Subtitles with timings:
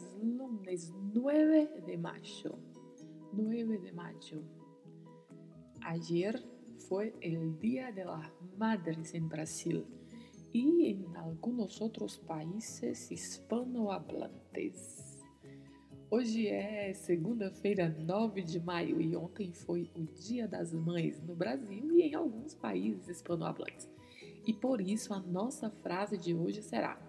[0.00, 2.58] Es lunes 9 de mayo.
[3.32, 4.42] 9 de mayo.
[5.82, 6.42] Ayer
[6.88, 9.86] fue el Día de las Madres en Brasil
[10.52, 15.06] y en algunos otros países hispanohablantes.
[16.10, 21.92] Hoje é segunda-feira, 9 de maio, e ontem foi o Dia das Mães no Brasil
[21.92, 23.88] e em alguns países hispanohablantes.
[24.44, 27.00] E por isso a nossa frase de hoje será: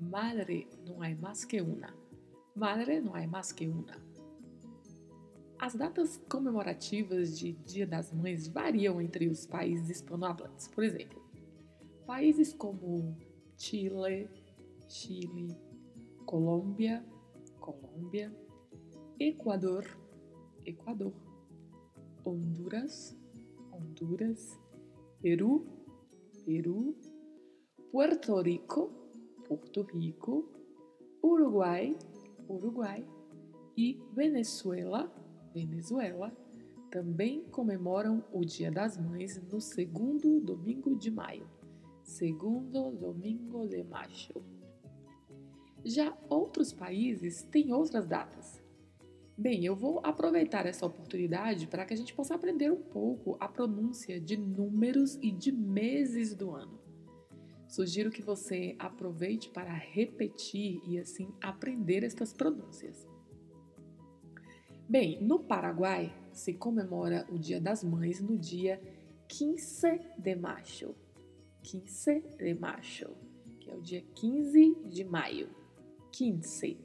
[0.00, 2.05] Madre não é mais que uma.
[2.56, 3.92] Madre não é mais que uma.
[5.58, 10.66] As datas comemorativas de Dia das Mães variam entre os países hispanohablantes.
[10.68, 11.22] Por exemplo,
[12.06, 13.14] países como
[13.58, 14.30] Chile,
[14.88, 15.54] Chile,
[16.24, 17.04] Colômbia,
[17.60, 18.34] Colômbia,
[19.20, 19.84] Equador,
[20.64, 21.12] Equador,
[22.24, 23.14] Honduras,
[23.70, 24.58] Honduras,
[25.20, 25.66] Peru,
[26.46, 26.96] Peru,
[27.92, 28.90] Puerto Rico,
[29.46, 30.48] Porto Rico,
[31.22, 31.94] Uruguai,
[32.48, 33.06] Uruguai
[33.76, 35.12] e Venezuela,
[35.52, 36.32] Venezuela,
[36.90, 41.48] também comemoram o Dia das Mães no segundo domingo de maio.
[42.02, 44.44] Segundo domingo de maio.
[45.84, 48.62] Já outros países têm outras datas.
[49.38, 53.46] Bem, eu vou aproveitar essa oportunidade para que a gente possa aprender um pouco a
[53.46, 56.85] pronúncia de números e de meses do ano.
[57.68, 63.06] Sugiro que você aproveite para repetir e assim aprender estas pronúncias.
[64.88, 68.80] Bem, no Paraguai se comemora o Dia das Mães no dia
[69.28, 70.94] 15 de maio.
[71.62, 73.16] 15 de maio,
[73.58, 75.50] que é o dia 15 de maio.
[76.12, 76.78] 15.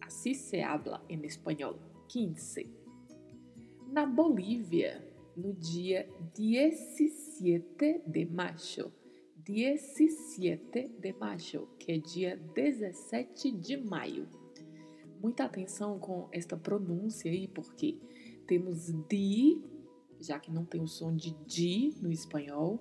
[0.00, 1.80] Assim se habla em espanhol.
[2.08, 2.70] 15.
[3.88, 5.04] Na Bolívia,
[5.36, 8.92] no dia 17 de maio.
[9.48, 14.28] 17 de maio, que é dia 17 de maio.
[15.22, 17.98] Muita atenção com esta pronúncia aí, porque
[18.46, 19.58] temos di,
[20.20, 22.78] já que não tem o som de di no espanhol,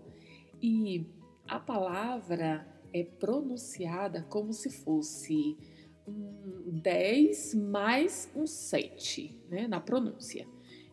[0.61, 1.05] e
[1.47, 5.57] a palavra é pronunciada como se fosse
[6.05, 10.45] um 10 mais um 7, né, na pronúncia.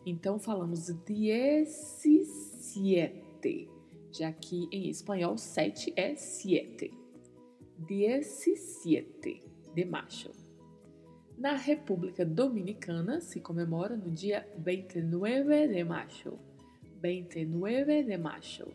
[0.05, 3.74] Então falamos 17,
[4.17, 6.91] já que em espanhol 7 é 7.
[7.77, 9.41] 17
[9.73, 10.31] de maio.
[11.37, 16.39] Na República Dominicana se comemora no dia 29 de maio.
[17.01, 18.73] 29 de maio.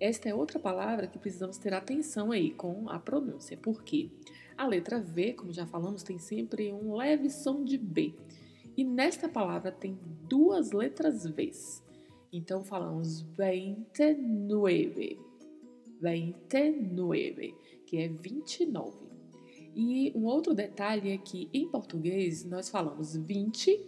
[0.00, 4.10] Esta é outra palavra que precisamos ter atenção aí com a pronúncia, porque
[4.56, 8.14] a letra V, como já falamos, tem sempre um leve som de B.
[8.76, 11.82] E nesta palavra tem duas letras Vs.
[12.32, 15.18] Então falamos 29.
[16.00, 17.54] 29,
[17.86, 19.08] que é 29.
[19.74, 23.80] E um outro detalhe é que em português nós falamos 20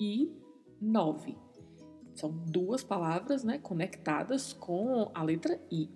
[0.00, 0.32] e
[0.80, 1.36] 9.
[2.14, 5.88] São duas palavras né, conectadas com a letra I.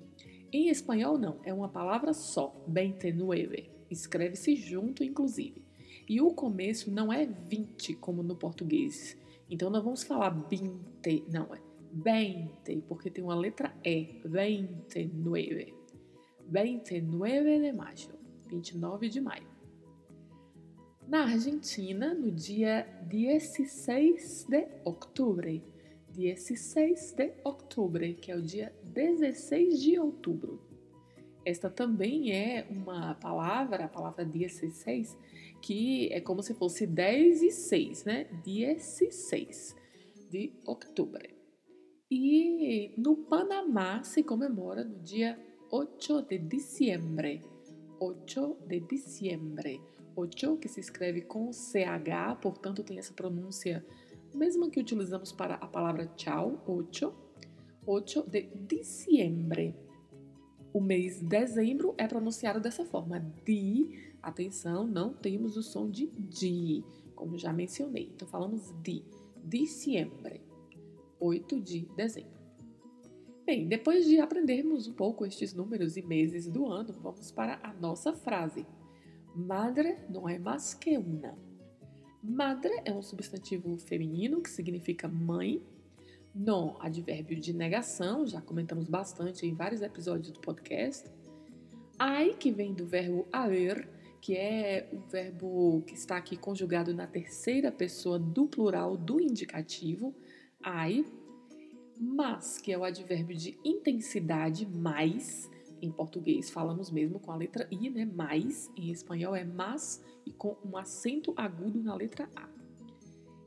[0.53, 5.63] Em espanhol, não, é uma palavra só, 29 escreve-se junto, inclusive.
[6.09, 9.17] E o começo não é 20, como no português.
[9.51, 15.75] Então não vamos falar 20, não, é 20, porque tem uma letra E, 29.
[16.51, 18.09] 29 de maio,
[18.49, 19.47] 29 de maio.
[21.07, 25.63] Na Argentina, no dia 16 de outubro,
[26.11, 30.61] 16 de outubro, que é o dia 16 de outubro.
[31.45, 35.17] Esta também é uma palavra, a palavra 16,
[35.63, 38.25] que é como se fosse 10 e 6, né?
[38.45, 39.75] 16
[40.31, 41.38] de outubro.
[42.11, 45.39] E no Panamá se comemora no dia
[45.71, 47.43] 8 de diciembre.
[48.01, 49.81] 8 de diciembre.
[50.17, 53.85] 8 que se escreve com CH, portanto tem essa pronúncia
[54.35, 57.15] mesma que utilizamos para a palavra tchau, 8.
[57.87, 59.75] 8 de diciembre
[60.73, 63.19] o mês de dezembro é pronunciado dessa forma.
[63.45, 66.85] Di, atenção, não temos o som de di,
[67.15, 68.11] como já mencionei.
[68.15, 69.03] Então falamos de
[69.45, 70.41] diciembre,
[71.21, 72.39] 8 de dezembro.
[73.45, 77.73] Bem, depois de aprendermos um pouco estes números e meses do ano, vamos para a
[77.73, 78.67] nossa frase.
[79.35, 81.35] Madre não é mais que uma.
[82.23, 85.63] Madre é um substantivo feminino que significa mãe.
[86.35, 91.09] Non, advérbio de negação, já comentamos bastante em vários episódios do podcast.
[91.99, 93.89] Ai, que vem do verbo haver,
[94.21, 100.15] que é o verbo que está aqui conjugado na terceira pessoa do plural do indicativo.
[100.63, 101.05] Ai,
[102.01, 105.51] mas, que é o advérbio de intensidade, mais.
[105.81, 108.05] Em português falamos mesmo com a letra I, né?
[108.05, 108.71] Mais.
[108.77, 112.49] Em espanhol é mas e com um acento agudo na letra A.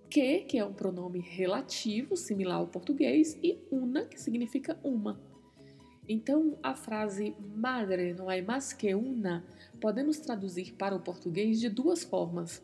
[0.10, 5.22] Que, que é um pronome relativo, similar ao português, e una, que significa uma.
[6.08, 9.46] Então, a frase madre não é mais que una
[9.80, 12.62] podemos traduzir para o português de duas formas: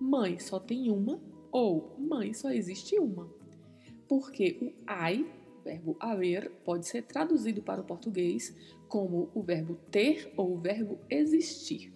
[0.00, 3.45] mãe só tem uma ou mãe só existe uma
[4.08, 5.26] porque o ai,
[5.64, 8.54] verbo haver, pode ser traduzido para o português
[8.88, 11.92] como o verbo ter ou o verbo existir.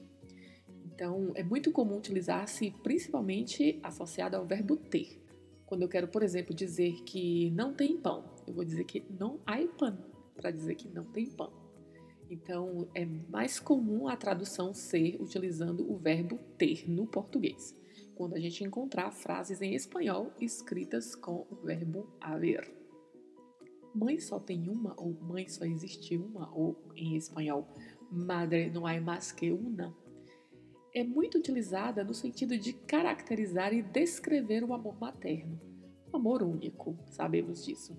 [0.84, 5.22] Então, é muito comum utilizar-se principalmente associado ao verbo ter.
[5.64, 9.40] Quando eu quero, por exemplo, dizer que não tem pão, eu vou dizer que não
[9.46, 9.96] há pão,
[10.34, 11.52] para dizer que não tem pão.
[12.28, 17.79] Então, é mais comum a tradução ser utilizando o verbo ter no português
[18.14, 22.70] quando a gente encontrar frases em espanhol escritas com o verbo haver.
[23.94, 27.66] Mãe só tem uma, ou mãe só existe uma, ou em espanhol,
[28.10, 29.94] madre não há mais que una,
[30.94, 35.60] é muito utilizada no sentido de caracterizar e descrever o amor materno.
[36.12, 37.96] Um amor único, sabemos disso.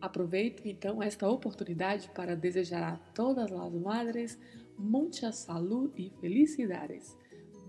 [0.00, 4.38] Aproveito então esta oportunidade para desejar a todas as madres
[4.78, 7.14] muita saúde e felicidades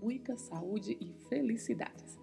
[0.02, 2.18] muita saúde e felicidades.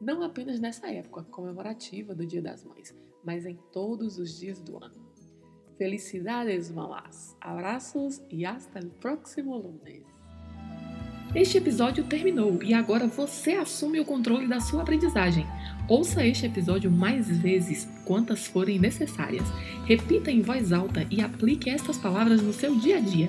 [0.00, 4.82] Não apenas nessa época comemorativa do Dia das Mães, mas em todos os dias do
[4.82, 5.06] ano.
[5.76, 7.36] Felicidades, mamás!
[7.40, 10.04] Abraços e hasta o próximo lunes!
[11.34, 15.46] Este episódio terminou e agora você assume o controle da sua aprendizagem.
[15.86, 19.46] Ouça este episódio mais vezes, quantas forem necessárias.
[19.84, 23.28] Repita em voz alta e aplique estas palavras no seu dia a dia.